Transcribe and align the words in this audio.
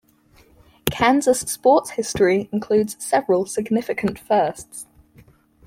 Kansas 0.89 1.41
sports 1.41 1.91
history 1.91 2.49
includes 2.51 2.95
several 2.99 3.45
significant 3.45 4.17
firsts. 4.17 4.87